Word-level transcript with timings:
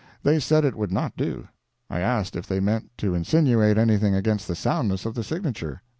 They 0.23 0.39
said 0.39 0.65
it 0.65 0.73
would 0.75 0.91
not 0.91 1.15
do. 1.15 1.47
I 1.87 1.99
asked 1.99 2.35
if 2.35 2.47
they 2.47 2.59
meant 2.59 2.89
to 2.97 3.13
insinuate 3.13 3.77
anything 3.77 4.15
against 4.15 4.47
the 4.47 4.55
soundness 4.55 5.05
of 5.05 5.13
the 5.13 5.23
signature. 5.23 5.83